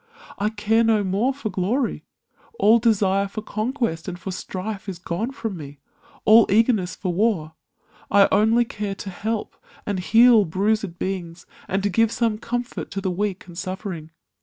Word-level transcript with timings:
I 0.39 0.49
care 0.49 0.83
no 0.83 1.03
more 1.03 1.31
for 1.31 1.51
glory; 1.51 2.05
all 2.57 2.79
desire 2.79 3.27
For 3.27 3.43
conquest 3.43 4.07
and 4.07 4.17
for 4.17 4.31
strife 4.31 4.89
is 4.89 4.97
gone 4.97 5.29
from 5.29 5.55
me, 5.55 5.77
All 6.25 6.47
eagerness 6.49 6.95
for 6.95 7.13
war; 7.13 7.53
I 8.09 8.27
only 8.31 8.65
care 8.65 8.95
To 8.95 9.11
help 9.11 9.55
and 9.85 9.99
heal 9.99 10.43
bruised 10.45 10.97
beings, 10.97 11.45
and 11.67 11.83
to 11.83 11.89
give 11.91 12.11
Some 12.11 12.39
comfort 12.39 12.89
to 12.89 12.99
the 12.99 13.11
weak 13.11 13.45
and 13.45 13.55
suffering. 13.55 14.09